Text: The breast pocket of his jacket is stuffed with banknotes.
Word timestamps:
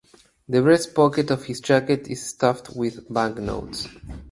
The 0.49 0.63
breast 0.63 0.95
pocket 0.95 1.29
of 1.29 1.43
his 1.45 1.61
jacket 1.61 2.07
is 2.07 2.25
stuffed 2.25 2.71
with 2.75 3.07
banknotes. 3.13 3.87